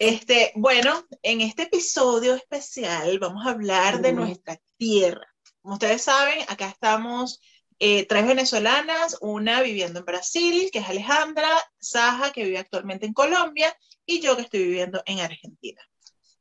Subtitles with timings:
[0.00, 5.26] Este, bueno, en este episodio especial vamos a hablar de nuestra tierra.
[5.60, 7.38] Como ustedes saben, acá estamos
[7.78, 13.12] eh, tres venezolanas, una viviendo en Brasil, que es Alejandra, Saja, que vive actualmente en
[13.12, 13.76] Colombia,
[14.06, 15.82] y yo que estoy viviendo en Argentina.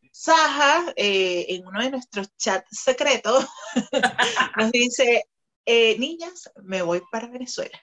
[0.10, 3.46] Saja, eh, en uno de nuestros chats secretos,
[4.58, 5.26] nos dice,
[5.66, 7.78] eh, niñas, me voy para Venezuela.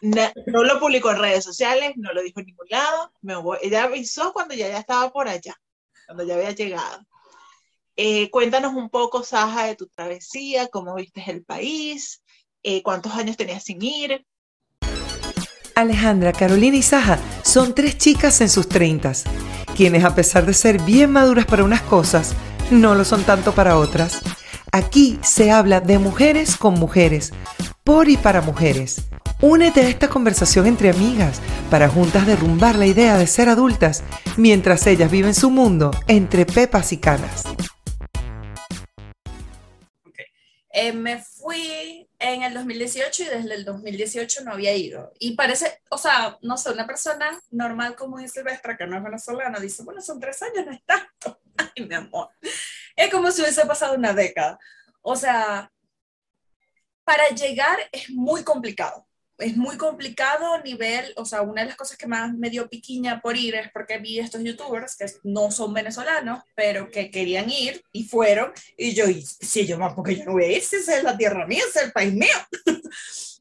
[0.00, 3.12] No, lo publicó en redes sociales, no lo dijo en ningún lado.
[3.60, 5.54] Ella avisó cuando ya, ya estaba por allá,
[6.06, 7.04] cuando ya había llegado.
[7.96, 12.22] Eh, cuéntanos un poco, Saja, de tu travesía, cómo viste el país,
[12.62, 14.24] eh, cuántos años tenías sin ir.
[15.74, 19.24] Alejandra, Carolina y Saja son tres chicas en sus treintas,
[19.76, 22.34] quienes a pesar de ser bien maduras para unas cosas,
[22.70, 24.20] no lo son tanto para otras.
[24.72, 27.32] Aquí se habla de mujeres con mujeres,
[27.84, 29.08] por y para mujeres
[29.40, 31.40] Únete a esta conversación entre amigas
[31.70, 34.02] para juntas derrumbar la idea de ser adultas
[34.36, 37.44] mientras ellas viven su mundo entre pepas y canas.
[40.70, 45.12] Eh, me fui en el 2018 y desde el 2018 no había ido.
[45.20, 49.04] Y parece, o sea, no sé, una persona normal como dice Silvestre, que no es
[49.04, 51.40] venezolana, dice, bueno, son tres años, no es tanto.
[51.56, 52.30] Ay, mi amor.
[52.98, 54.58] Es como si hubiese pasado una década.
[55.02, 55.70] O sea,
[57.04, 61.76] para llegar es muy complicado es muy complicado a nivel, o sea, una de las
[61.76, 65.50] cosas que más me dio piquiña por ir es porque vi estos youtubers que no
[65.50, 70.16] son venezolanos, pero que querían ir y fueron, y yo, y, sí, yo más, porque
[70.16, 72.28] yo no voy a ir, si es la tierra mía, es el país mío.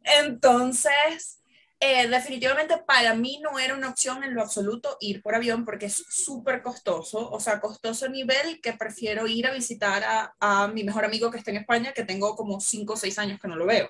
[0.03, 1.39] Entonces,
[1.79, 5.85] eh, definitivamente para mí no era una opción en lo absoluto ir por avión porque
[5.87, 10.67] es súper costoso, o sea, costoso a nivel que prefiero ir a visitar a, a
[10.67, 13.47] mi mejor amigo que está en España, que tengo como 5 o 6 años que
[13.47, 13.89] no lo veo.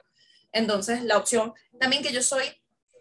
[0.51, 2.43] Entonces, la opción también que yo soy,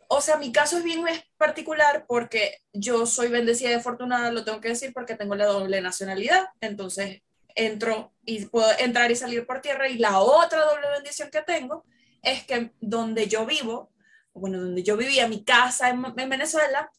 [0.08, 1.04] o sea, mi caso es bien
[1.36, 5.80] particular porque yo soy bendecida y afortunada, lo tengo que decir porque tengo la doble
[5.80, 6.46] nacionalidad.
[6.60, 7.22] Entonces,
[7.54, 9.88] entro y puedo entrar y salir por tierra.
[9.88, 11.84] Y la otra doble bendición que tengo
[12.22, 13.90] es que donde yo vivo,
[14.36, 16.90] bueno, donde yo vivía, mi casa en, en Venezuela,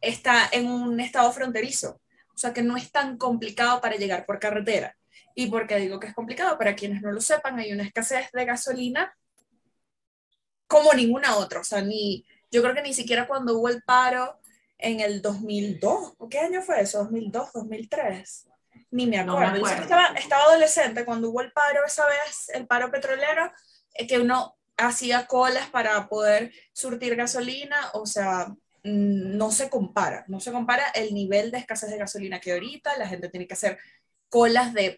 [0.00, 2.00] está en un estado fronterizo.
[2.34, 4.96] O sea, que no es tan complicado para llegar por carretera.
[5.34, 6.58] ¿Y porque digo que es complicado?
[6.58, 9.16] Para quienes no lo sepan, hay una escasez de gasolina
[10.66, 11.60] como ninguna otra.
[11.60, 14.38] O sea, ni, yo creo que ni siquiera cuando hubo el paro
[14.78, 17.08] en el 2002, ¿qué año fue eso?
[17.08, 18.48] ¿2002, 2003?
[18.90, 19.66] Ni me acuerdo.
[19.66, 23.52] estaba, estaba, adolescente cuando hubo el paro esa vez, el paro petrolero,
[23.94, 30.40] es que uno hacía colas para poder surtir gasolina, o sea, no se compara, no
[30.40, 33.78] se compara el nivel de escasez de gasolina que ahorita, la gente tiene que hacer
[34.30, 34.96] colas de,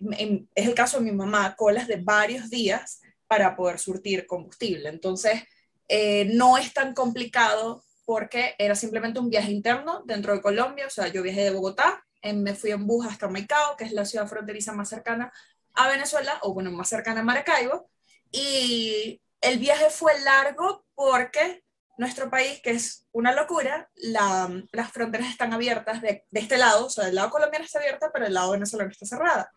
[0.55, 4.89] es el caso de mi mamá, colas de varios días para poder surtir combustible.
[4.89, 5.43] Entonces,
[5.89, 10.91] eh, no es tan complicado porque era simplemente un viaje interno dentro de Colombia, o
[10.91, 12.05] sea, yo viajé de Bogotá,
[12.35, 15.33] me fui en bus hasta Maicao, que es la ciudad fronteriza más cercana
[15.75, 17.89] a Venezuela, o bueno, más cercana a Maracaibo,
[18.31, 21.63] y el viaje fue largo porque
[21.97, 27.05] nuestro país, que es una locura, las fronteras están abiertas de, este lado, o sea,
[27.05, 29.53] del lado colombiano está abierta, pero el lado venezolano está cerrada.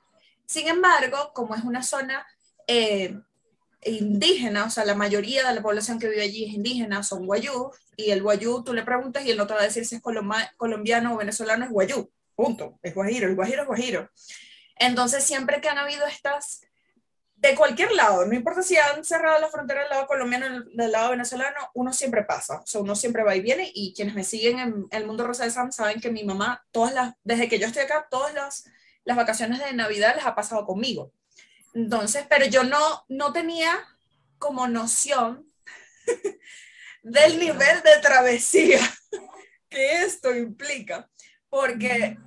[0.45, 2.25] Sin embargo, como es una zona
[2.67, 3.17] eh,
[3.85, 7.71] indígena, o sea, la mayoría de la población que vive allí es indígena, son guayú,
[7.95, 10.01] y el guayú tú le preguntas y él no te va a decir si es
[10.57, 14.09] colombiano o venezolano, es guayú, punto, es guajiro, el guajiro es guajiro.
[14.75, 16.61] Entonces, siempre que han habido estas,
[17.43, 21.09] de cualquier lado, no importa si han cerrado la frontera del lado colombiano del lado
[21.09, 24.59] venezolano, uno siempre pasa, o sea, uno siempre va y viene, y quienes me siguen
[24.59, 27.67] en el mundo Rosa de Sam saben que mi mamá, todas las, desde que yo
[27.67, 28.63] estoy acá, todas las,
[29.03, 31.11] las vacaciones de Navidad las ha pasado conmigo.
[31.73, 33.77] Entonces, pero yo no, no tenía
[34.39, 35.45] como noción
[37.03, 38.79] del nivel de travesía
[39.69, 41.09] que esto implica,
[41.49, 42.17] porque,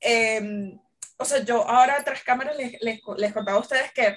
[0.00, 0.80] em,
[1.18, 4.16] o sea, yo ahora tras cámaras les, les, les, contaba a ustedes que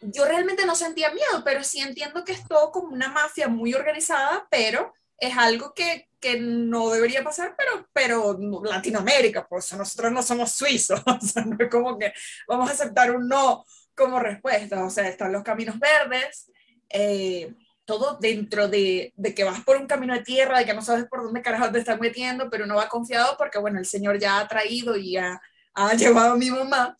[0.00, 3.74] yo realmente no sentía miedo, pero sí entiendo que es todo como una mafia muy
[3.74, 10.22] organizada, pero es algo que, que no debería pasar, pero, pero Latinoamérica, pues nosotros no
[10.22, 12.12] somos suizos, o sea, no es como que
[12.48, 13.64] vamos a aceptar un no
[13.94, 16.50] como respuesta, o sea, están los caminos verdes,
[16.88, 17.52] eh,
[17.84, 21.06] todo dentro de, de, que vas por un camino de tierra, de que no sabes
[21.06, 24.38] por dónde carajo te están metiendo, pero uno va confiado porque, bueno, el Señor ya
[24.38, 25.40] ha traído y ha,
[25.74, 26.96] ha llevado a mi mamá.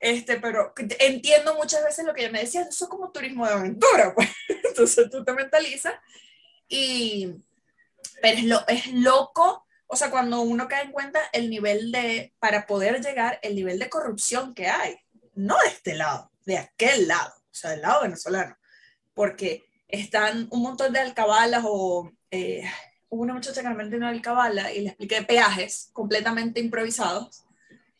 [0.00, 3.52] Este, pero entiendo muchas veces lo que ella me decía, eso es como turismo de
[3.52, 4.28] aventura, pues.
[4.48, 5.94] Entonces tú te mentalizas
[6.68, 7.42] y,
[8.22, 12.34] pero es, lo, es loco, o sea, cuando uno cae en cuenta el nivel de,
[12.38, 14.98] para poder llegar, el nivel de corrupción que hay,
[15.34, 18.56] no de este lado, de aquel lado, o sea, del lado venezolano,
[19.14, 22.62] porque están un montón de alcabalas o, eh,
[23.08, 27.44] hubo una muchacha que me metió en Alcabala y le expliqué peajes completamente improvisados,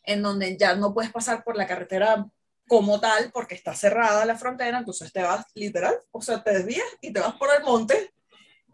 [0.09, 2.25] en donde ya no puedes pasar por la carretera
[2.67, 6.87] como tal porque está cerrada la frontera, entonces te vas literal, o sea, te desvías
[6.99, 8.11] y te vas por el monte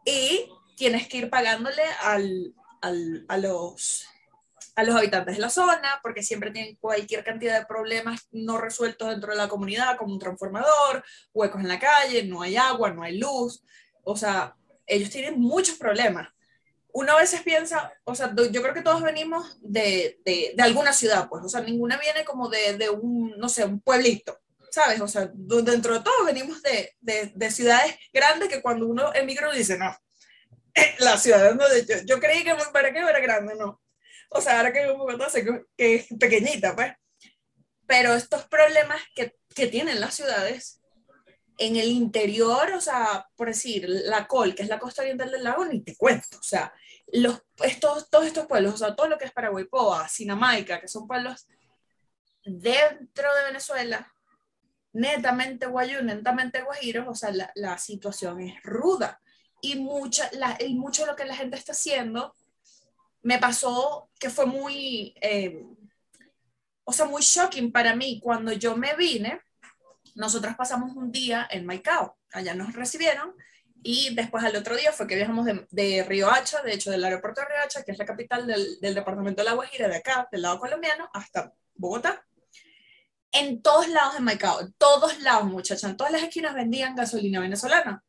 [0.05, 4.05] y tienes que ir pagándole al, al, a, los,
[4.75, 9.09] a los habitantes de la zona porque siempre tienen cualquier cantidad de problemas no resueltos
[9.09, 11.03] dentro de la comunidad, como un transformador,
[11.33, 13.61] huecos en la calle, no hay agua, no hay luz,
[14.03, 14.55] o sea,
[14.87, 16.29] ellos tienen muchos problemas.
[16.97, 20.93] Uno a veces piensa, o sea, yo creo que todos venimos de, de, de alguna
[20.93, 24.39] ciudad, pues, o sea, ninguna viene como de, de, un, no sé, un pueblito,
[24.71, 25.01] ¿sabes?
[25.01, 29.77] O sea, dentro de todos venimos de, de ciudades grandes que cuando uno emigra dice,
[29.77, 29.93] no,
[30.99, 33.81] la ciudad donde yo, yo creí que para qué era grande, no.
[34.29, 35.45] O sea, ahora que vivo en Bogotá sé
[35.77, 36.93] que es pequeñita, pues.
[37.87, 40.81] Pero estos problemas que, que tienen las ciudades
[41.57, 45.43] en el interior, o sea, por decir, la Col, que es la costa oriental del
[45.43, 46.73] lago, ni te cuento, o sea,
[47.07, 51.07] los, estos, todos estos pueblos, o sea, todo lo que es Paraguaypoa, Sinamaica, que son
[51.07, 51.47] pueblos
[52.43, 54.11] dentro de Venezuela,
[54.93, 59.19] netamente guayú, netamente guajiros, o sea, la, la situación es ruda.
[59.61, 62.35] Y, mucha, la, y mucho de lo que la gente está haciendo,
[63.23, 65.65] me pasó que fue muy, eh,
[66.83, 69.41] o sea, muy shocking para mí cuando yo me vine
[70.15, 73.35] nosotros pasamos un día en Maicao, allá nos recibieron
[73.87, 77.03] y después al otro día fue que viajamos de, de Río Hacha, de hecho del
[77.03, 80.27] aeropuerto de Río Hacha, que es la capital del, departamento de La Guajira, de acá,
[80.31, 82.25] del lado colombiano, hasta Bogotá.
[83.31, 87.39] En todos lados de Maicao, en todos lados, muchachos, en todas las esquinas vendían gasolina
[87.39, 88.03] venezolana.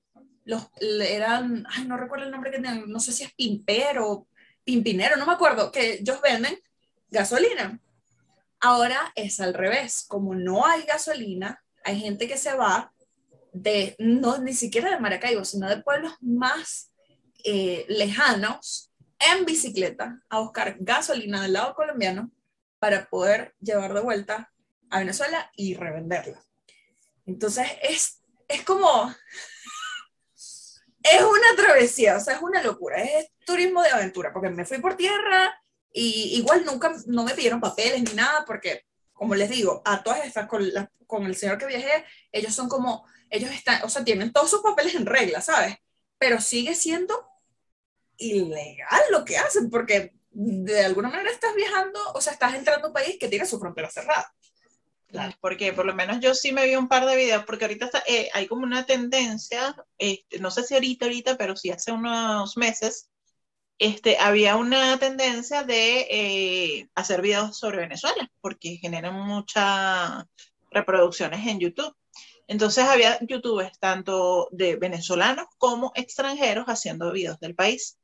[0.45, 4.29] Los, eran, no recuerdo el nombre que tenían, no sé si es Pimpero,
[4.65, 6.59] Pimpinero, no me acuerdo, que ellos venden
[7.11, 7.79] gasolina.
[8.61, 12.95] Ahora es al revés, como no hay gasolina, hay gente que se va
[13.57, 16.93] de, no ni siquiera de Maracaibo, sino de pueblos más
[17.45, 22.31] eh, lejanos en bicicleta a buscar gasolina del lado colombiano
[22.79, 24.53] para poder llevar de vuelta
[24.91, 26.43] a Venezuela y revenderla.
[27.25, 29.15] Entonces es, es como,
[31.03, 34.79] es una travesía, o sea, es una locura, es turismo de aventura, porque me fui
[34.79, 35.59] por tierra
[35.93, 40.27] y igual nunca, no me pidieron papeles ni nada, porque como les digo, a todas
[40.27, 40.63] estas, con,
[41.07, 44.63] con el señor que viajé, ellos son como, ellos están, o sea, tienen todos sus
[44.63, 45.77] papeles en regla, ¿sabes?
[46.19, 47.27] Pero sigue siendo
[48.19, 52.89] ilegal lo que hacen, porque de alguna manera estás viajando, o sea, estás entrando a
[52.89, 54.33] un país que tiene su frontera cerrada.
[55.09, 57.87] Claro, porque por lo menos yo sí me vi un par de videos, porque ahorita
[57.87, 61.93] está, eh, hay como una tendencia, este, no sé si ahorita, ahorita, pero sí hace
[61.93, 63.09] unos meses,
[63.79, 70.25] este, había una tendencia de eh, hacer videos sobre Venezuela, porque generan muchas
[70.71, 71.95] reproducciones en YouTube.
[72.49, 77.99] Entonces había youtubers tanto de venezolanos como extranjeros haciendo videos del país.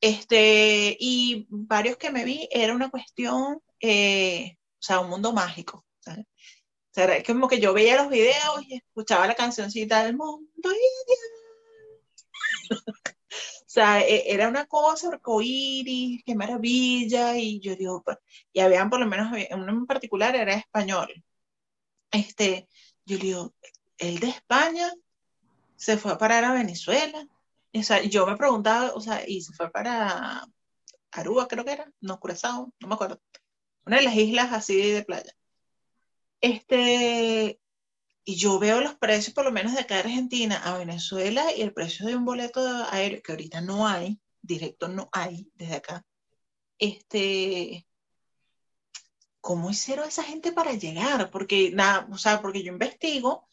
[0.00, 5.84] Este, y varios que me vi era una cuestión, eh, o sea, un mundo mágico.
[6.00, 6.26] ¿sabes?
[6.26, 10.48] O sea, era como que yo veía los videos y escuchaba la cancioncita del mundo
[13.68, 18.18] o sea, e, era una cosa, arcoíris, qué maravilla, y yo digo, pues,
[18.52, 21.24] y habían por lo menos, uno en particular era español.
[22.10, 22.68] Este,
[23.08, 23.54] yo digo,
[23.96, 24.92] él de España
[25.76, 27.26] se fue a parar a Venezuela.
[27.74, 30.46] O sea, yo me preguntaba, o sea, y se fue para
[31.10, 33.20] Aruba, creo que era, no, Curazao, no me acuerdo.
[33.86, 35.32] Una de las islas así de playa.
[36.40, 37.60] Este,
[38.24, 41.62] y yo veo los precios, por lo menos de acá de Argentina a Venezuela, y
[41.62, 42.60] el precio de un boleto
[42.90, 46.04] aéreo, que ahorita no hay, directo no hay desde acá.
[46.78, 47.87] Este,
[49.48, 51.30] ¿cómo hicieron esa gente para llegar?
[51.30, 53.48] Porque nada, o sea, porque yo investigo,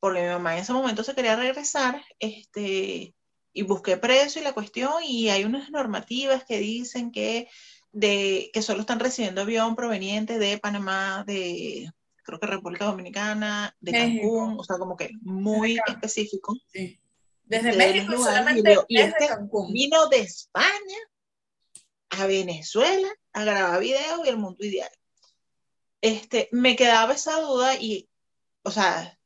[0.00, 3.14] porque mi mamá en ese momento se quería regresar, este,
[3.52, 7.46] y busqué precio y la cuestión, y hay unas normativas que dicen que,
[7.92, 13.92] de, que solo están recibiendo avión proveniente de Panamá, de creo que República Dominicana, de
[13.92, 16.56] Cancún, o sea, como que muy específico.
[16.72, 16.98] Sí.
[17.44, 19.74] Desde México solamente y, este Cancún.
[19.74, 20.98] Vino de España
[22.08, 24.90] a Venezuela a grabar videos y el mundo ideal.
[26.04, 28.10] Este, me quedaba esa duda y,
[28.62, 29.18] o sea,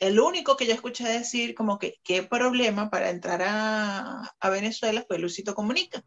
[0.00, 5.04] el único que yo escuché decir como que qué problema para entrar a, a Venezuela
[5.06, 6.04] fue Luisito Comunica,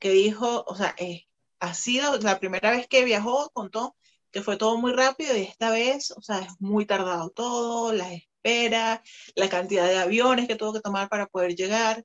[0.00, 1.28] que dijo, o sea, eh,
[1.60, 3.96] ha sido la primera vez que viajó, contó
[4.32, 8.12] que fue todo muy rápido y esta vez, o sea, es muy tardado todo, las
[8.12, 9.00] esperas,
[9.36, 12.04] la cantidad de aviones que tuvo que tomar para poder llegar,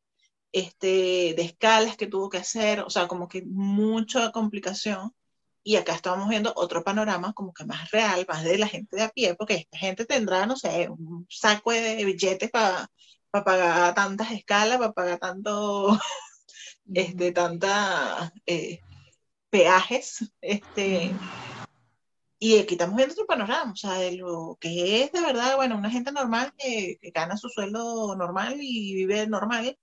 [0.51, 5.11] este, de escalas que tuvo que hacer, o sea, como que mucha complicación.
[5.67, 9.03] Y acá estamos viendo otro panorama como que más real, más de la gente de
[9.03, 12.89] a pie, porque esta gente tendrá, no sé, un saco de billetes para
[13.31, 15.99] pagar tantas escalas, para pagar tanto
[16.93, 18.79] este, tanta eh,
[19.49, 21.13] peajes, este,
[22.39, 25.77] y aquí estamos viendo otro panorama, o sea, de lo que es de verdad, bueno,
[25.77, 29.77] una gente normal que, gana su sueldo normal y vive normal,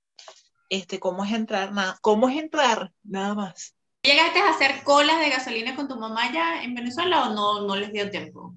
[0.71, 3.75] este, cómo es entrar, nada, cómo es entrar, nada más.
[4.05, 7.75] ¿Llegaste a hacer colas de gasolina con tu mamá ya en Venezuela o no, no
[7.75, 8.55] les dio tiempo?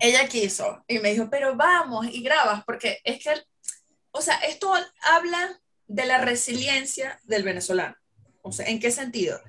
[0.00, 3.30] Ella quiso y me dijo, pero vamos y grabas, porque es que,
[4.10, 7.94] o sea, esto habla de la resiliencia del venezolano.
[8.42, 9.40] O sea, ¿en qué sentido?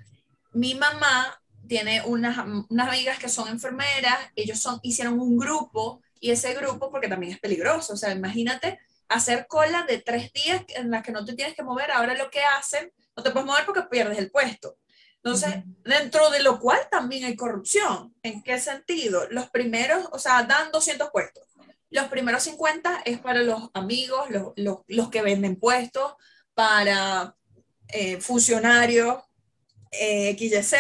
[0.52, 2.38] Mi mamá tiene unas,
[2.70, 7.34] unas amigas que son enfermeras, ellos son, hicieron un grupo y ese grupo, porque también
[7.34, 11.34] es peligroso, o sea, imagínate hacer cola de tres días en las que no te
[11.34, 14.78] tienes que mover, ahora lo que hacen, no te puedes mover porque pierdes el puesto.
[15.24, 18.14] Entonces, dentro de lo cual también hay corrupción.
[18.24, 19.26] ¿En qué sentido?
[19.30, 21.48] Los primeros, o sea, dan 200 puestos.
[21.90, 26.16] Los primeros 50 es para los amigos, los, los, los que venden puestos,
[26.54, 27.38] para
[27.88, 29.24] eh, funcionarios,
[29.92, 30.76] eh, XYZ,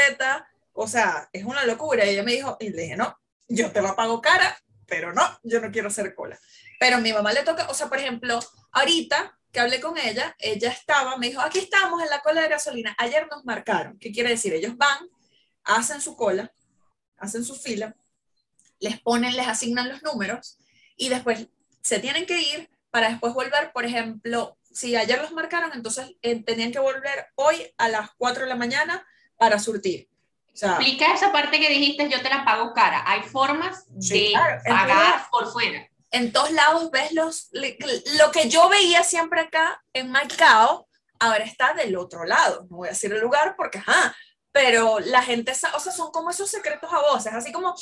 [0.73, 2.05] o sea, es una locura.
[2.05, 5.23] Y ella me dijo, y le dije, no, yo te la pago cara, pero no,
[5.43, 6.37] yo no quiero hacer cola.
[6.79, 8.39] Pero a mi mamá le toca, o sea, por ejemplo,
[8.73, 12.49] ahorita que hablé con ella, ella estaba, me dijo, aquí estamos en la cola de
[12.49, 12.95] gasolina.
[12.97, 13.99] Ayer nos marcaron.
[13.99, 14.51] ¿Qué quiere decir?
[14.51, 14.97] Ellos van,
[15.63, 16.51] hacen su cola,
[17.17, 17.95] hacen su fila,
[18.79, 20.57] les ponen, les asignan los números
[20.97, 21.47] y después
[21.81, 26.41] se tienen que ir para después volver, por ejemplo, si ayer los marcaron, entonces eh,
[26.43, 29.05] tenían que volver hoy a las 4 de la mañana
[29.37, 30.09] para surtir.
[30.47, 33.03] Explica esa parte que dijiste, yo te la pago cara.
[33.05, 34.33] Hay formas de
[34.65, 35.87] pagar por fuera.
[36.13, 40.87] En todos lados ves los, lo que yo veía siempre acá en Macao,
[41.19, 42.67] ahora está del otro lado.
[42.69, 44.15] No voy a decir el lugar porque, ajá,
[44.51, 47.73] pero la gente, o sea, son como esos secretos a voces, así como,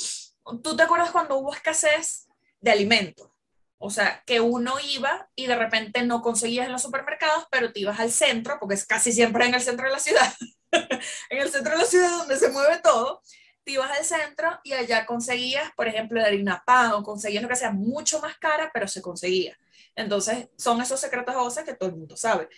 [0.62, 2.26] ¿tú te acuerdas cuando hubo escasez
[2.58, 3.28] de alimentos?
[3.76, 7.80] O sea, que uno iba y de repente no conseguías en los supermercados, pero te
[7.80, 10.34] ibas al centro, porque es casi siempre en el centro de la ciudad,
[10.72, 13.20] en el centro de la ciudad donde se mueve todo,
[13.64, 17.48] te ibas al centro y allá conseguías, por ejemplo, la harina pan o conseguías lo
[17.48, 19.56] que sea mucho más cara, pero se conseguía.
[19.94, 22.48] Entonces, son esos secretos a voces que todo el mundo sabe.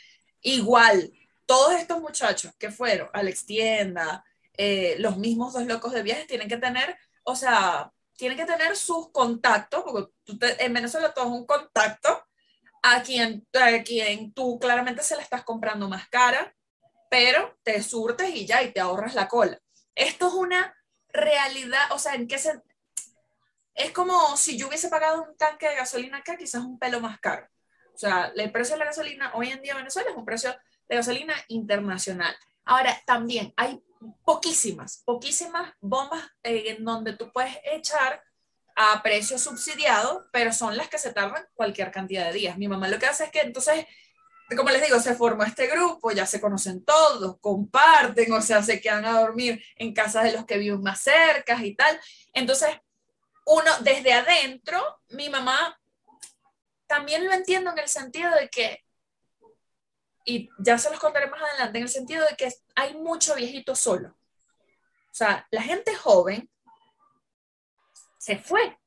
[0.42, 1.12] Igual,
[1.46, 4.24] todos estos muchachos que fueron a la extienda,
[4.56, 8.76] eh, los mismos dos locos de viajes, tienen que tener, o sea, tienen que tener
[8.76, 10.12] sus contactos, porque
[10.58, 12.24] en Venezuela todo es un contacto,
[12.82, 16.54] a quien, a quien tú claramente se la estás comprando más cara,
[17.10, 19.58] pero te surtes y ya, y te ahorras la cola.
[19.94, 20.74] Esto es una
[21.14, 22.60] realidad, o sea, en qué se...
[23.74, 27.18] Es como si yo hubiese pagado un tanque de gasolina acá, quizás un pelo más
[27.18, 27.48] caro.
[27.94, 30.54] O sea, el precio de la gasolina hoy en día en Venezuela es un precio
[30.88, 32.36] de gasolina internacional.
[32.64, 33.82] Ahora, también hay
[34.24, 38.22] poquísimas, poquísimas bombas eh, en donde tú puedes echar
[38.76, 42.58] a precio subsidiado, pero son las que se tardan cualquier cantidad de días.
[42.58, 43.86] Mi mamá lo que hace es que entonces
[44.56, 48.80] como les digo, se formó este grupo, ya se conocen todos, comparten, o sea, se
[48.80, 51.98] quedan a dormir en casas de los que viven más cerca y tal.
[52.32, 52.70] Entonces,
[53.46, 55.78] uno desde adentro, mi mamá
[56.86, 58.84] también lo entiendo en el sentido de que,
[60.24, 63.74] y ya se los contaré más adelante, en el sentido de que hay mucho viejito
[63.74, 64.08] solo.
[64.08, 66.50] O sea, la gente joven
[68.18, 68.78] se fue.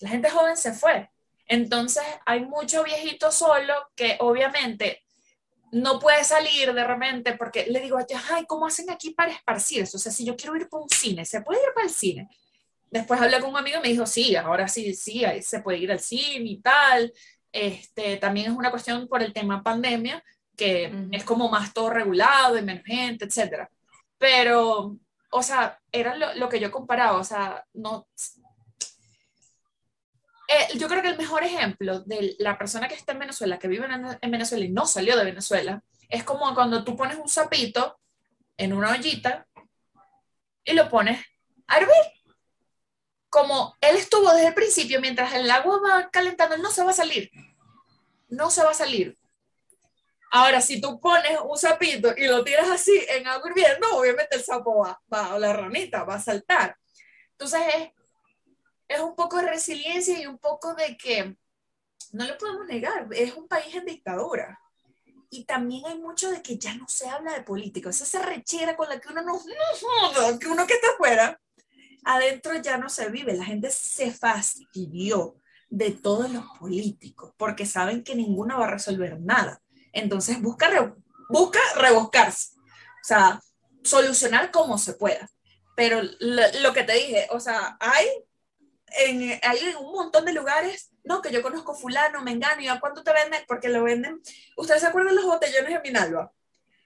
[0.00, 1.10] La gente joven se fue.
[1.46, 5.04] Entonces hay mucho viejito solo que obviamente
[5.72, 7.98] no puede salir de repente porque le digo,
[8.30, 9.96] ay, ¿cómo hacen aquí para esparcirse?
[9.96, 12.28] O sea, si yo quiero ir para un cine, ¿se puede ir para el cine?
[12.90, 15.78] Después hablé con un amigo y me dijo, sí, ahora sí, sí, ahí se puede
[15.78, 17.12] ir al cine y tal.
[17.50, 20.22] Este, también es una cuestión por el tema pandemia,
[20.56, 23.68] que es como más todo regulado y menos gente, etc.
[24.16, 24.96] Pero,
[25.30, 28.06] o sea, era lo, lo que yo comparaba, o sea, no,
[30.54, 33.68] eh, yo creo que el mejor ejemplo de la persona que está en Venezuela, que
[33.68, 37.98] vive en, Venezuela y no salió de Venezuela, es como cuando tú pones un sapito
[38.56, 39.46] en una ollita
[40.64, 41.24] y lo pones
[41.66, 41.94] a hervir.
[43.28, 46.90] Como él estuvo desde el principio, mientras el agua va calentando, él no se va
[46.90, 47.30] a salir.
[48.28, 49.18] No se va a salir.
[50.30, 54.44] Ahora, si tú pones un sapito y lo tiras así en agua hirviendo, obviamente el
[54.44, 56.76] sapo va, va, o la ranita va a saltar.
[57.32, 57.90] Entonces es
[58.88, 61.36] es un poco de resiliencia y un poco de que
[62.12, 64.60] no lo podemos negar, es un país en dictadura.
[65.30, 68.88] Y también hay mucho de que ya no se habla de política, esa rechera con
[68.88, 71.40] la que uno no, no, que uno que está afuera,
[72.04, 75.36] adentro ya no se vive, la gente se fastidió
[75.70, 79.60] de todos los políticos porque saben que ninguno va a resolver nada.
[79.92, 80.94] Entonces busca,
[81.28, 83.40] busca rebuscarse, o sea,
[83.82, 85.28] solucionar como se pueda.
[85.74, 88.06] Pero lo, lo que te dije, o sea, hay
[88.96, 92.80] en, hay un montón de lugares, no, que yo conozco fulano, me engano, ¿y a
[92.80, 93.42] cuánto te venden?
[93.46, 94.20] Porque lo venden.
[94.56, 96.32] ¿Ustedes se acuerdan de los botellones de Minalba?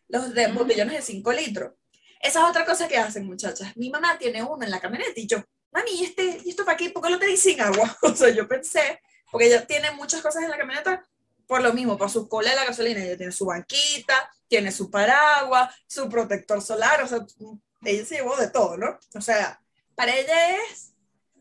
[0.08, 1.72] los de botellones de 5 litros.
[2.20, 3.76] Esa es otra cosa que hacen, muchachas.
[3.76, 5.38] Mi mamá tiene uno en la camioneta y yo,
[5.70, 6.90] mami, ¿y, este, ¿y esto para qué?
[6.90, 7.96] ¿Por qué lo tenéis sin agua?
[8.02, 9.00] O sea, yo pensé,
[9.30, 11.04] porque ella tiene muchas cosas en la camioneta
[11.46, 13.02] por lo mismo, por su cola de la gasolina.
[13.02, 17.24] Ella tiene su banquita, tiene su paraguas, su protector solar, o sea,
[17.84, 18.98] ella se llevó de todo, ¿no?
[19.14, 19.60] O sea,
[19.94, 20.88] para ella es,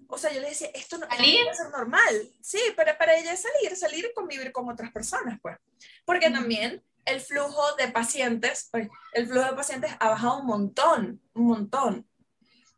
[0.10, 2.32] o sea, yo le decía, esto no puede ser normal.
[2.42, 5.58] Sí, pero para ella es salir, salir y convivir con otras personas, pues.
[6.06, 8.70] Porque también el flujo de pacientes,
[9.14, 12.08] el flujo de pacientes ha bajado un montón, un montón.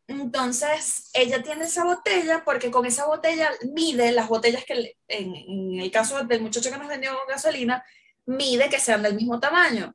[0.06, 5.90] Entonces, ella tiene esa botella porque con esa botella mide las botellas que, en, el
[5.92, 7.84] caso del muchacho que nos vendió gasolina,
[8.26, 9.94] mide que sean del mismo tamaño,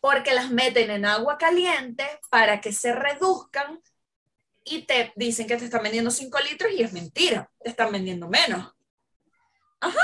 [0.00, 3.80] porque las meten en agua caliente para que se reduzcan
[4.70, 8.28] y te dicen que te están vendiendo 5 litros y es mentira, te están vendiendo
[8.28, 8.72] menos.
[9.80, 9.98] Ajá.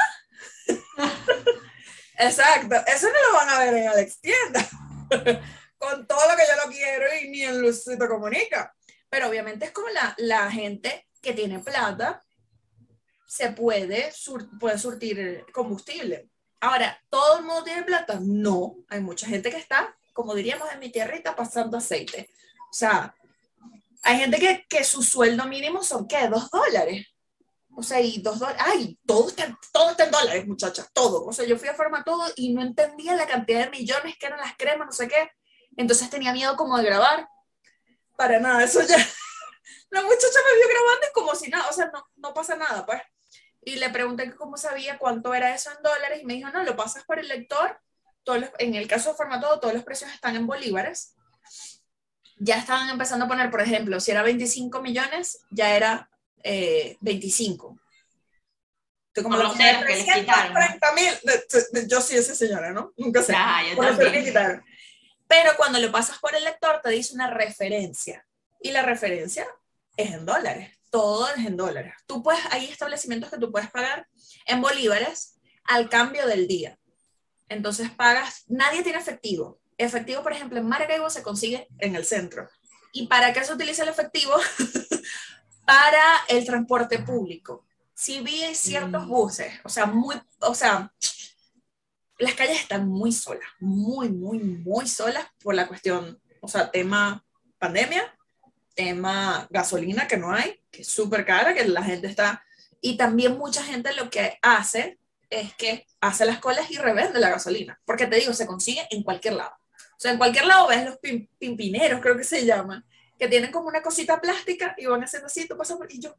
[2.18, 4.68] Exacto, eso no lo van a ver en Alex Tienda.
[5.78, 8.74] Con todo lo que yo lo quiero y ni en Lucito Comunica.
[9.10, 12.24] Pero obviamente es como la, la gente que tiene plata
[13.26, 14.12] se puede,
[14.58, 16.30] puede surtir combustible.
[16.60, 18.18] Ahora, ¿todo el mundo tiene plata?
[18.22, 22.30] No, hay mucha gente que está, como diríamos en mi tierrita, pasando aceite.
[22.70, 23.14] O sea,
[24.04, 26.28] hay gente que, que su sueldo mínimo son, ¿qué?
[26.28, 27.06] Dos dólares.
[27.76, 31.24] O sea, y dos dólares, ay, todo está, todo está en dólares, muchachas, todo.
[31.24, 34.26] O sea, yo fui a forma todo y no entendía la cantidad de millones que
[34.26, 35.30] eran las cremas, no sé qué.
[35.76, 37.26] Entonces tenía miedo como de grabar.
[38.16, 38.96] Para nada, eso ya.
[39.90, 42.86] La muchacha me vio grabando y como si nada, o sea, no, no pasa nada,
[42.86, 43.00] pues.
[43.62, 46.76] Y le pregunté cómo sabía cuánto era eso en dólares y me dijo, no, lo
[46.76, 47.80] pasas por el lector.
[48.22, 51.16] Todos en el caso de Formato, todos los precios están en bolívares.
[52.44, 56.10] Ya estaban empezando a poner, por ejemplo, si era 25 millones, ya era
[57.00, 57.78] 25.
[59.14, 60.54] Tú como lo sé, que les quitaron.
[60.94, 61.88] mil.
[61.88, 62.92] Yo sí, esa señora, ¿no?
[62.98, 63.32] Nunca sé.
[63.34, 63.62] Ah,
[65.26, 68.26] Pero cuando lo pasas por el lector, te dice una referencia.
[68.60, 69.46] Y la referencia
[69.96, 70.78] es en dólares.
[70.90, 71.94] Todo es en dólares.
[72.06, 74.06] Tú puedes, hay establecimientos que tú puedes pagar
[74.46, 76.78] en bolívares al cambio del día.
[77.48, 79.60] Entonces pagas, nadie tiene efectivo.
[79.78, 82.48] Efectivo, por ejemplo, en Maracaibo se consigue en el centro.
[82.92, 84.34] ¿Y para qué se utiliza el efectivo?
[85.66, 87.66] para el transporte público.
[87.94, 89.08] Si vi ciertos mm.
[89.08, 90.92] buses, o sea, muy, o sea,
[92.18, 97.24] las calles están muy solas, muy, muy, muy solas por la cuestión, o sea, tema
[97.58, 98.16] pandemia,
[98.74, 102.44] tema gasolina que no hay, que es súper cara, que la gente está,
[102.80, 104.98] y también mucha gente lo que hace
[105.30, 109.02] es que hace las colas y revende la gasolina, porque te digo, se consigue en
[109.02, 109.54] cualquier lado.
[110.04, 110.98] Sea, en cualquier lado ves los
[111.38, 112.84] pimpineros, creo que se llaman,
[113.18, 116.14] que tienen como una cosita plástica y van haciendo así, tú pasas por y yo,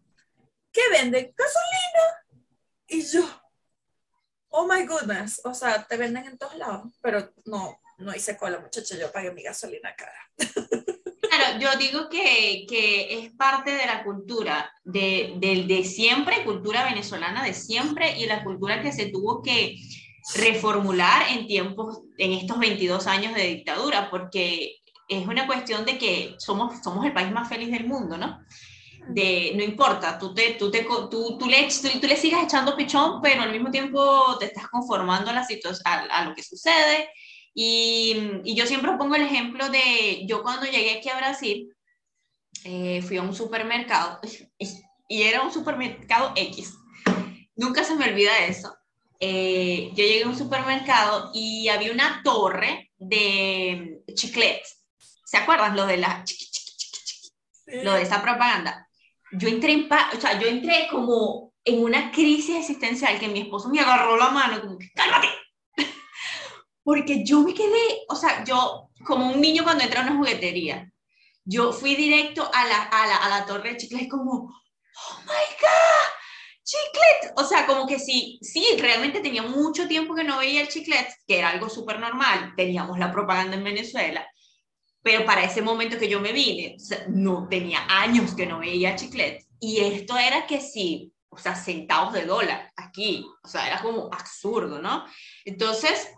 [0.71, 1.31] ¿qué venden?
[1.37, 2.41] Gasolina.
[2.87, 3.23] Y yo,
[4.47, 8.57] oh my goodness, o sea, te venden en todos lados, pero no, no hice cola,
[8.57, 10.31] muchacha, yo pagué mi gasolina cara.
[11.21, 16.85] Claro, yo digo que, que es parte de la cultura de, de, de, siempre, cultura
[16.85, 19.75] venezolana de siempre y la cultura que se tuvo que
[20.33, 26.35] reformular en tiempos, en estos 22 años de dictadura, porque es una cuestión de que
[26.39, 28.39] somos, somos el país más feliz del mundo, ¿no?
[29.09, 31.67] De, no importa, tú, te, tú, te, tú, tú, le,
[32.01, 35.47] tú, le sigas echando pichón, pero al mismo tiempo te estás conformando a, la
[35.85, 37.09] a, a lo que sucede.
[37.53, 41.69] Y, y, yo siempre pongo el ejemplo de, yo cuando llegué aquí a Brasil,
[42.63, 44.19] eh, fui a un supermercado
[45.07, 46.73] y era un supermercado X.
[47.55, 48.75] Nunca se me olvida eso.
[49.27, 54.85] Eh, yo llegué a un supermercado y había una torre de chicletes
[55.25, 56.23] ¿Se acuerdan lo de la
[57.83, 58.87] lo de esa propaganda?
[59.31, 63.67] Yo entré en o sea, yo entré como en una crisis existencial que mi esposo
[63.69, 65.29] me agarró la mano como que cálmate.
[66.83, 70.87] Porque yo me quedé, o sea, yo como un niño cuando entra a una juguetería.
[71.43, 75.45] Yo fui directo a la, a la, a la torre de chicles como, oh my
[75.59, 76.14] God,
[76.65, 77.33] chiclet.
[77.37, 81.07] O sea, como que sí, sí, realmente tenía mucho tiempo que no veía el chiclet,
[81.25, 82.53] que era algo súper normal.
[82.57, 84.27] Teníamos la propaganda en Venezuela
[85.05, 86.77] pero para ese momento que yo me vine,
[87.09, 89.45] no tenía años que no veía chiclet.
[89.59, 94.09] Y esto era que sí, o sea, centavos de dólar aquí, o sea, era como
[94.11, 95.05] absurdo, ¿no?
[95.45, 96.09] Entonces,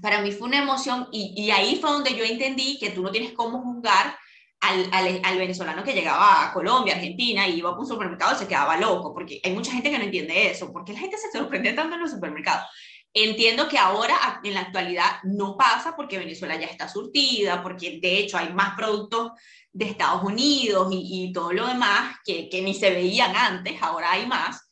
[0.00, 3.34] para mí fue una emoción y, ahí fue donde yo entendí que tú no tienes
[3.34, 4.18] cómo juzgar
[4.62, 8.46] al, al, venezolano que llegaba a Colombia, Argentina, y iba a un supermercado y se
[8.46, 11.72] quedaba loco, porque hay mucha gente que no entiende eso, porque la gente se sorprende
[11.72, 12.64] tanto en los supermercados.
[13.12, 18.18] Entiendo que ahora, en la actualidad, no pasa porque Venezuela ya está surtida, porque de
[18.18, 19.32] hecho hay más productos
[19.72, 24.26] de Estados Unidos y, todo lo demás que, que, ni se veían antes, ahora hay
[24.26, 24.68] más.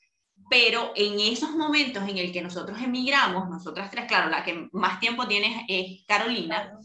[0.48, 5.00] pero en esos momentos en el que nosotros emigramos, nosotras tres, claro, la que más
[5.00, 6.78] tiempo tiene es Carolina,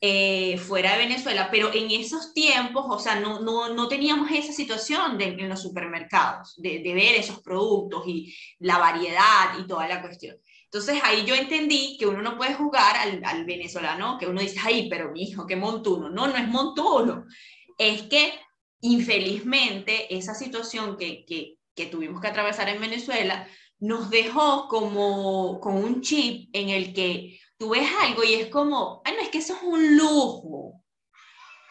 [0.00, 4.52] eh, fuera de Venezuela, pero en esos tiempos, o sea, no, no, no teníamos esa
[4.52, 10.02] situación en los supermercados, de, de, ver esos productos y la variedad y toda la
[10.02, 10.36] cuestión.
[10.74, 14.58] Entonces ahí yo entendí que uno no puede jugar al, al venezolano, que uno dice,
[14.60, 16.10] ay, pero mi hijo, qué montuno.
[16.10, 17.26] No, no es montuno.
[17.78, 18.32] Es que
[18.80, 25.76] infelizmente esa situación que, que, que tuvimos que atravesar en Venezuela nos dejó como con
[25.76, 29.38] un chip en el que tú ves algo y es como, ay, no, es que
[29.38, 30.82] eso es un lujo.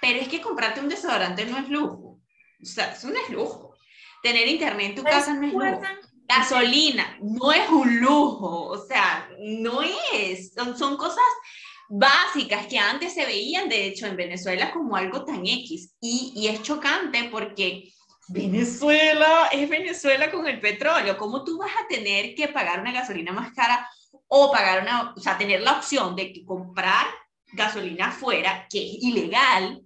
[0.02, 2.20] Pero es que comprarte un desodorante no es lujo.
[2.62, 3.76] O sea, eso no es lujo.
[4.22, 5.82] Tener internet en tu casa no es lujo.
[6.28, 8.68] Gasolina no es un lujo.
[8.68, 9.80] O sea, no
[10.14, 10.54] es.
[10.54, 11.24] Son, son cosas
[11.90, 15.96] básicas que antes se veían, de hecho, en Venezuela como algo tan X.
[16.02, 17.94] Y, y es chocante porque
[18.30, 21.18] Venezuela es Venezuela con el petróleo.
[21.18, 23.88] ¿Cómo tú vas a tener que pagar una gasolina más cara
[24.28, 27.08] o pagar una, o sea, tener la opción de comprar
[27.54, 29.82] gasolina afuera, que es ilegal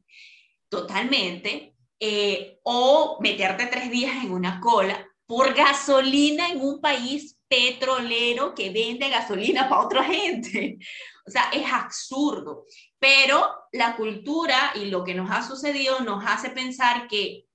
[0.69, 8.55] totalmente, eh, o meterte tres días en una cola por gasolina en un país petrolero
[8.55, 10.77] que vende gasolina para otra gente.
[11.25, 12.65] O sea, es absurdo.
[12.97, 17.45] Pero la cultura y lo que nos ha sucedido nos hace pensar que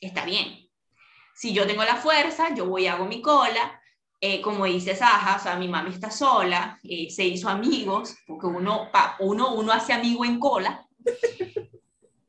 [0.00, 0.68] está bien.
[1.34, 3.79] Si yo tengo la fuerza, yo voy y hago mi cola,
[4.20, 8.46] eh, como dice Saja, o sea, mi mami está sola, eh, se hizo amigos, porque
[8.46, 10.86] uno, pa, uno, uno hace amigo en cola.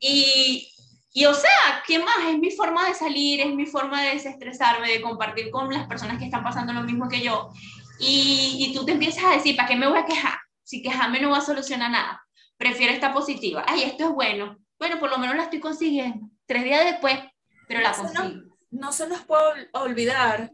[0.04, 0.67] Y,
[1.13, 2.27] y, o sea, ¿qué más?
[2.27, 6.17] Es mi forma de salir, es mi forma de desestresarme, de compartir con las personas
[6.17, 7.51] que están pasando lo mismo que yo.
[7.99, 10.39] Y, y tú te empiezas a decir, ¿para qué me voy a quejar?
[10.63, 12.25] Si quejarme no va a solucionar nada.
[12.58, 13.63] Prefiero estar positiva.
[13.67, 14.58] Ay, esto es bueno.
[14.80, 16.27] Bueno, por lo menos la estoy consiguiendo.
[16.47, 17.19] Tres días después,
[17.67, 18.23] pero la consigo.
[18.23, 20.51] No, no se nos puede olvidar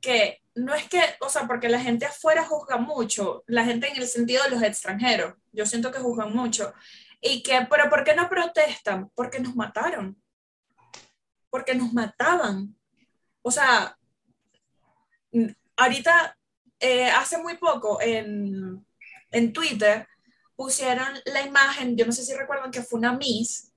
[0.00, 3.96] que no es que, o sea, porque la gente afuera juzga mucho, la gente en
[3.96, 6.72] el sentido de los extranjeros, yo siento que juzgan mucho.
[7.20, 9.10] Y que, pero ¿por qué no protestan?
[9.14, 10.20] Porque nos mataron.
[11.50, 12.76] Porque nos mataban.
[13.42, 13.96] O sea,
[15.76, 16.36] ahorita,
[16.80, 18.84] eh, hace muy poco en,
[19.30, 20.06] en Twitter
[20.54, 23.72] pusieron la imagen, yo no sé si recuerdan que fue una Miss,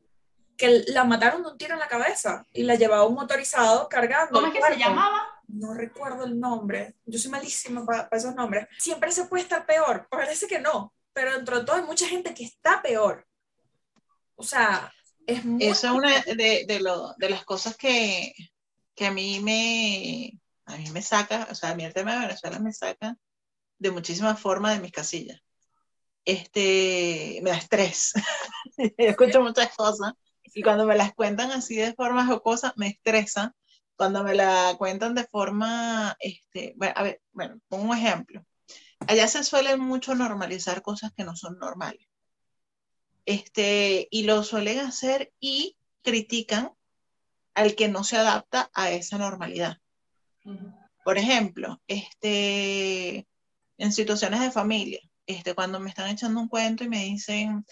[0.58, 4.34] que la mataron de un tiro en la cabeza y la llevaba un motorizado cargando.
[4.34, 5.31] ¿Cómo es que se llamaba?
[5.54, 10.08] No recuerdo el nombre, yo soy malísima para, esos nombres, siempre se puede estar peor,
[10.10, 13.28] parece que no, pero dentro de todo hay mucha gente que está peor.
[14.36, 14.92] O sea,
[15.26, 15.64] es muy...
[15.64, 18.34] Eso es una de, de, lo, de las cosas que,
[18.96, 22.28] que, a mí me, a mí me saca, o sea, a mí el tema de
[22.28, 23.18] Venezuela me saca
[23.78, 25.42] de muchísimas formas de mis casillas.
[26.24, 28.14] Este, me da estrés.
[28.78, 30.14] Yo escucho muchas cosas
[30.54, 33.56] y cuando me las cuentan así de forma jocosa, me estresa
[34.02, 38.44] cuando me la cuentan de forma, este, bueno, a ver, bueno, pongo un ejemplo.
[39.06, 42.08] Allá se suele mucho normalizar cosas que no son normales.
[43.28, 46.72] Este, y lo suelen hacer y critican
[47.54, 49.78] al que no se adapta a esa normalidad.
[51.06, 53.28] Por ejemplo, este,
[53.78, 57.64] en situaciones de familia, este, cuando me están echando un cuento y me dicen,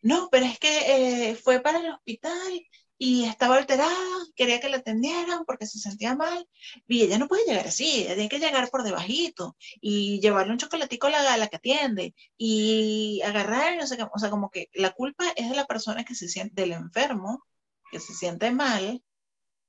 [0.00, 2.62] no, pero es que eh, fue para el hospital
[3.02, 3.96] y estaba alterada,
[4.36, 6.46] quería que la atendieran porque se sentía mal,
[6.86, 10.58] y ella no puede llegar así, ella tiene que llegar por debajito, y llevarle un
[10.58, 14.68] chocolatico a la, la que atiende, y agarrar, no sé qué, o sea, como que
[14.74, 17.42] la culpa es de la persona que se siente, del enfermo,
[17.90, 19.02] que se siente mal,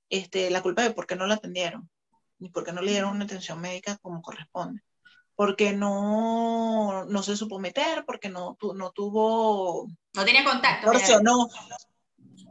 [0.09, 1.89] este, la culpa de por qué no la atendieron,
[2.37, 4.81] ni por qué no le dieron una atención médica como corresponde.
[5.35, 9.87] Porque no, no se supo meter, porque no, no tuvo...
[10.13, 10.91] No tenía contacto.
[11.21, 11.47] no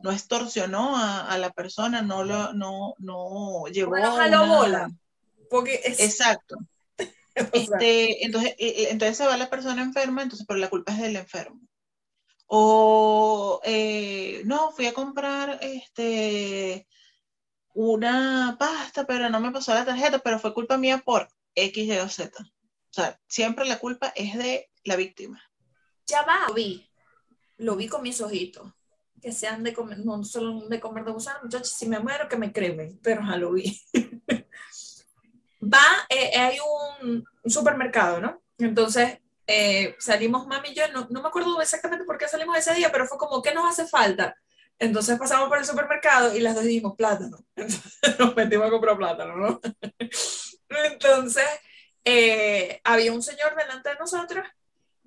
[0.02, 3.90] no extorsionó a, a, la persona, no lo, no, no llevó.
[3.90, 4.42] Bueno, una...
[4.42, 4.90] bola.
[5.48, 6.00] Porque es...
[6.00, 6.56] Exacto.
[7.34, 10.98] este, entonces, e, e, entonces se va la persona enferma, entonces, pero la culpa es
[10.98, 11.60] del enfermo.
[12.46, 16.88] O eh, no, fui a comprar este
[17.72, 21.98] una pasta, pero no me pasó la tarjeta, pero fue culpa mía por X, Y
[21.98, 22.42] o Z.
[22.42, 25.40] O sea, siempre la culpa es de la víctima.
[26.06, 26.90] Ya va, lo vi.
[27.58, 28.72] Lo vi con mis ojitos
[29.20, 32.36] que sean de comer, no solo de comer de gusano, muchachos, si me muero que
[32.36, 33.80] me cremen, pero ya lo vi.
[35.62, 36.56] Va, eh, hay
[37.02, 38.42] un, supermercado, ¿no?
[38.58, 42.90] Entonces eh, salimos mami yo, no, no, me acuerdo exactamente por qué salimos ese día,
[42.92, 44.36] pero fue como, ¿qué nos hace falta?
[44.78, 47.38] Entonces pasamos por el supermercado y las dos dijimos plátano.
[47.56, 49.60] Entonces nos metimos a comprar plátano, ¿no?
[50.84, 51.46] Entonces
[52.04, 54.46] eh, había un señor delante de nosotros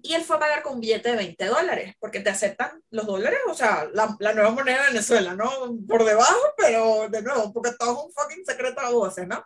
[0.06, 3.06] Y él fue a pagar con un billete de 20 dólares, porque te aceptan los
[3.06, 5.50] dólares, o sea, la, la nueva moneda de Venezuela, ¿no?
[5.88, 9.42] Por debajo, pero de nuevo, porque todo es un fucking secreto a voces, ¿no?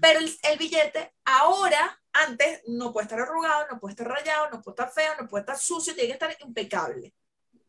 [0.00, 4.62] Pero el, el, billete ahora, antes, no puede estar arrugado, no puede estar rayado, no
[4.62, 7.14] puede estar feo, no puede estar sucio, tiene que estar impecable.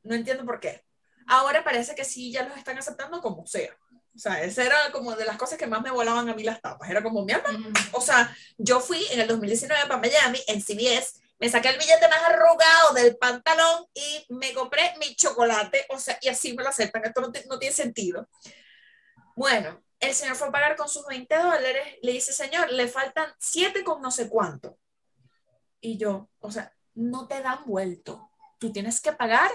[0.04, 0.86] No entiendo por qué.
[1.28, 3.76] Ahora parece que sí, ya los están aceptando como sea.
[4.16, 6.62] O sea, esa era como de las cosas que más me volaban a mí las
[6.62, 6.90] tapas.
[6.90, 7.50] Era como, mi alma.
[7.92, 12.08] O sea, yo fui en el 2019 para Miami, en CBS, me saqué el billete
[12.08, 16.70] más arrugado del pantalón y me compré mi chocolate, o sea, y así me lo
[16.70, 18.30] aceptan, esto no, no tiene sentido.
[19.36, 23.34] Bueno, el señor fue a pagar con sus 20 dólares, le dice, señor, le faltan
[23.38, 24.78] 7 con no sé cuánto.
[25.82, 29.52] Y yo, o sea, no te dan vuelto, tú tienes que pagar,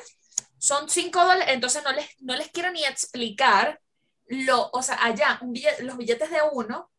[0.59, 3.81] son 5 dólares, entonces no les, no les quiero ni explicar
[4.27, 6.90] lo, o sea, allá, un billete, los billetes de uno,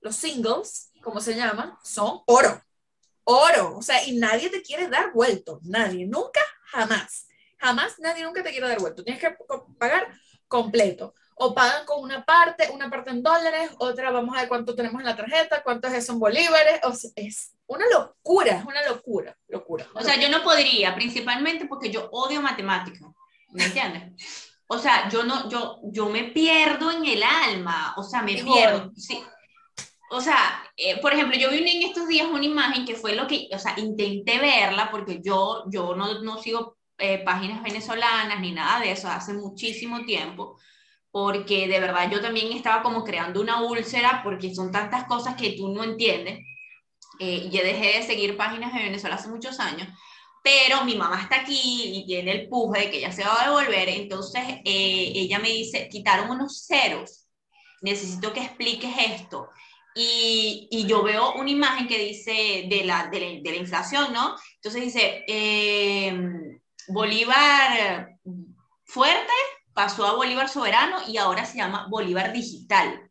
[0.00, 2.62] los singles, como se llaman, son oro
[3.28, 6.40] oro, o sea, y nadie te quiere dar vuelto, nadie, nunca,
[6.72, 9.36] jamás, jamás nadie nunca te quiere dar vuelto, tienes que
[9.78, 10.08] pagar
[10.48, 14.74] completo, o pagan con una parte, una parte en dólares, otra vamos a ver cuánto
[14.74, 19.36] tenemos en la tarjeta, cuántos son bolívares, o sea, es una locura, es una locura,
[19.46, 19.86] locura.
[19.92, 23.10] o sea, yo no podría, principalmente porque yo odio matemáticas,
[23.50, 24.56] ¿me entiendes?
[24.68, 28.90] O sea, yo no, yo, yo me pierdo en el alma, o sea, me pierdo.
[28.96, 29.22] Sí,
[30.10, 33.26] o sea, eh, por ejemplo, yo vi en estos días una imagen que fue lo
[33.26, 38.52] que, o sea, intenté verla porque yo, yo no, no sigo eh, páginas venezolanas ni
[38.52, 40.56] nada de eso hace muchísimo tiempo,
[41.10, 45.56] porque de verdad yo también estaba como creando una úlcera porque son tantas cosas que
[45.56, 46.38] tú no entiendes.
[47.18, 49.88] Eh, yo dejé de seguir páginas de Venezuela hace muchos años,
[50.44, 53.46] pero mi mamá está aquí y tiene el puje de que ella se va a
[53.46, 57.26] devolver, entonces ella me dice, quitaron unos ceros,
[57.82, 59.48] necesito que expliques esto.
[59.94, 64.36] Y, y, yo veo una imagen que dice de la, de la, inflación, ¿no?
[64.56, 66.16] Entonces dice, eh,
[66.88, 68.16] Bolívar
[68.84, 69.32] fuerte
[69.72, 73.10] pasó a Bolívar soberano y ahora se llama Bolívar digital,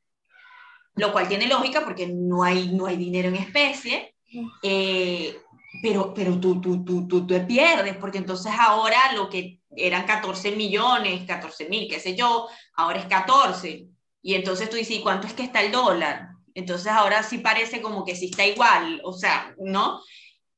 [0.96, 4.16] lo cual tiene lógica porque no hay, no hay dinero en especie,
[4.64, 5.38] eh,
[5.82, 10.52] pero, pero tú, tú, tú, tú, te pierdes, porque entonces ahora lo que eran 14
[10.52, 13.88] millones, 14 mil, qué sé yo, ahora es 14.
[14.22, 16.27] Y entonces tú dices, ¿y cuánto es que está el dólar?
[16.58, 20.02] Entonces ahora sí parece como que sí está igual, o sea, ¿no?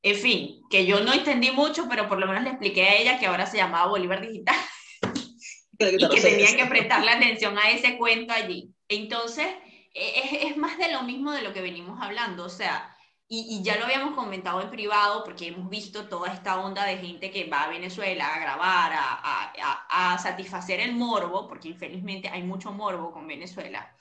[0.02, 3.18] En fin, que yo no entendí mucho, pero por lo menos le expliqué a ella
[3.18, 4.56] que ahora se llamaba Bolívar Digital
[5.78, 8.70] y que tenía que prestarle atención a ese cuento allí.
[8.88, 9.46] Entonces,
[9.92, 12.96] e, es, es, más de lo mismo de lo que venimos hablando, o sea,
[13.28, 16.96] y, y, ya lo habíamos comentado en privado porque hemos visto toda esta onda de
[16.96, 22.30] gente que va a Venezuela a grabar, a, a, a satisfacer el morbo, porque infelizmente
[22.30, 23.94] hay mucho morbo con Venezuela.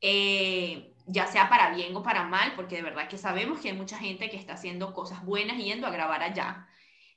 [0.00, 3.76] Eh, ya sea para bien o para mal, porque de verdad que sabemos que hay
[3.76, 6.68] mucha gente que está haciendo cosas buenas yendo a grabar allá.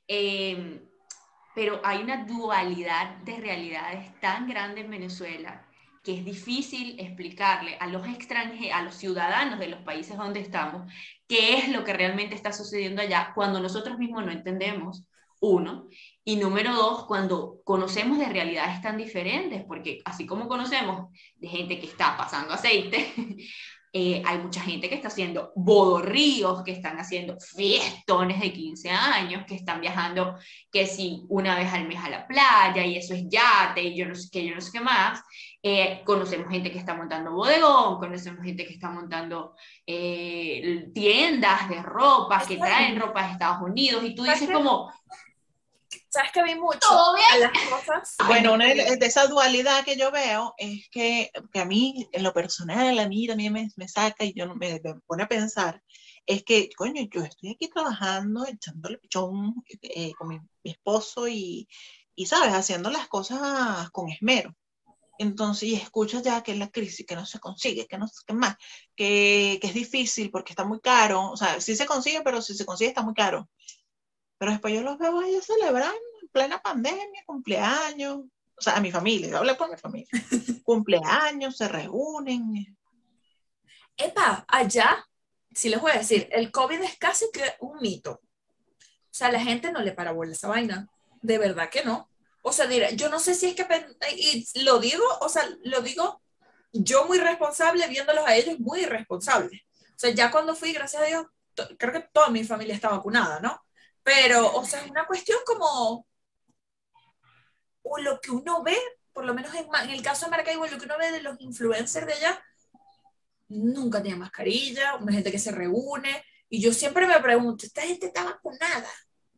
[0.07, 0.81] Eh,
[1.53, 5.65] pero hay una dualidad de realidades tan grande en Venezuela
[6.03, 10.91] que es difícil explicarle a los extranjeros, a los ciudadanos de los países donde estamos,
[11.27, 15.03] qué es lo que realmente está sucediendo allá cuando nosotros mismos no entendemos,
[15.41, 15.87] uno,
[16.23, 21.79] y número dos, cuando conocemos de realidades tan diferentes, porque así como conocemos de gente
[21.79, 23.13] que está pasando aceite,
[23.93, 29.43] eh, hay mucha gente que está haciendo bodorríos, que están haciendo fiestones de 15 años,
[29.45, 30.37] que están viajando,
[30.71, 34.05] que si una vez al mes a la playa, y eso es yate, y yo
[34.05, 35.21] no sé qué, yo no sé qué más.
[35.61, 41.81] Eh, conocemos gente que está montando bodegón, conocemos gente que está montando eh, tiendas de
[41.81, 44.89] ropa, que traen ropa de Estados Unidos, y tú dices como,
[46.09, 46.79] ¿Sabes que vi mucho?
[46.79, 47.41] ¿Todo bien?
[47.41, 48.15] las cosas.
[48.27, 52.23] Bueno, una de, de, esa dualidad que yo veo es que, que, a mí, en
[52.23, 55.81] lo personal, a mí también me, me saca y yo me, me, pone a pensar,
[56.25, 61.67] es que, coño, yo estoy aquí trabajando, echándole pichón eh, con mi, mi, esposo y,
[62.15, 62.53] y, ¿sabes?
[62.53, 64.55] Haciendo las cosas con esmero.
[65.17, 68.23] Entonces, y escuchas ya que es la crisis, que no se consigue, que no sé
[68.25, 68.55] qué más,
[68.95, 72.55] que, que es difícil porque está muy caro, o sea, sí se consigue, pero si
[72.55, 73.47] se consigue está muy caro
[74.41, 78.21] pero después yo los veo a ellos celebrando en plena pandemia, cumpleaños,
[78.57, 80.09] o sea, a mi familia, yo hablé por mi familia,
[80.63, 82.75] cumpleaños, se reúnen.
[83.95, 85.07] Epa, allá,
[85.51, 88.13] si les voy a decir, el COVID es casi que un mito.
[88.13, 90.89] O sea, la gente no le para bola esa vaina.
[91.21, 92.09] De verdad que no.
[92.41, 93.67] O sea, dirá, yo no sé si es que,
[94.17, 96.19] y lo digo, o sea, lo digo
[96.71, 99.61] yo muy responsable, viéndolos a ellos muy irresponsables.
[99.81, 101.27] O sea, ya cuando fui, gracias a Dios,
[101.77, 103.61] creo que toda mi familia está vacunada, ¿no?
[104.03, 106.07] Pero, o sea, es una cuestión como,
[107.83, 108.77] o lo que uno ve,
[109.13, 111.39] por lo menos en, en el caso de Maracaibo, lo que uno ve de los
[111.39, 112.43] influencers de allá,
[113.49, 118.07] nunca tiene mascarilla, una gente que se reúne, y yo siempre me pregunto, ¿esta gente
[118.07, 118.89] está vacunada?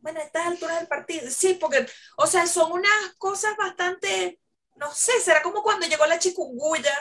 [0.04, 1.86] bueno, a estas alturas del partido, sí, porque,
[2.18, 4.38] o sea, son unas cosas bastante,
[4.76, 6.92] no sé, será como cuando llegó la chikungunya,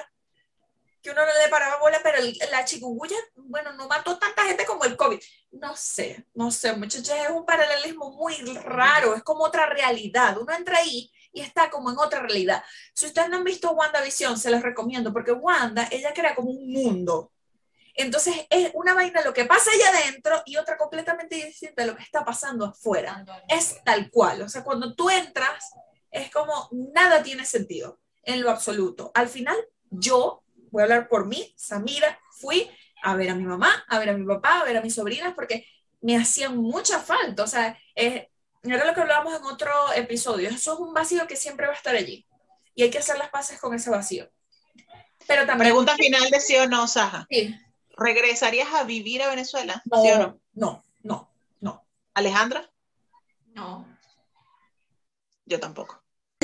[1.03, 2.17] que uno no le paraba bola, pero
[2.49, 5.19] la chikungunya, bueno, no mató tanta gente como el COVID.
[5.51, 10.37] No sé, no sé, muchachos, es un paralelismo muy raro, es como otra realidad.
[10.37, 12.63] Uno entra ahí y está como en otra realidad.
[12.93, 16.71] Si ustedes no han visto WandaVision, se los recomiendo, porque Wanda, ella crea como un
[16.71, 17.33] mundo.
[17.95, 21.97] Entonces es una vaina lo que pasa allá adentro y otra completamente distinta de lo
[21.97, 23.23] que está pasando afuera.
[23.47, 24.41] Es tal cual.
[24.41, 25.71] O sea, cuando tú entras,
[26.09, 29.11] es como nada tiene sentido en lo absoluto.
[29.13, 29.57] Al final,
[29.91, 30.42] yo
[30.73, 32.67] voy a hablar por mí, Samira, fui
[33.03, 35.35] a ver a mi mamá, a ver a mi papá, a ver a mis sobrinas,
[35.35, 35.67] porque
[36.01, 37.43] me hacían mucha falta.
[37.43, 38.27] O sea, era
[38.85, 40.49] lo que hablábamos en otro episodio.
[40.49, 42.25] Eso es un vacío que siempre va a estar allí.
[42.73, 44.27] Y hay que hacer las paces con ese vacío.
[45.27, 47.27] Pero también, Pregunta final de sí o no, Saja.
[47.29, 47.55] Sí.
[47.95, 49.79] ¿Regresarías a vivir a Venezuela?
[49.85, 50.39] No, ¿sí o no?
[50.53, 51.31] No, no,
[51.61, 51.85] no.
[52.15, 52.67] ¿Alejandra?
[53.53, 53.87] No.
[55.45, 56.02] Yo tampoco.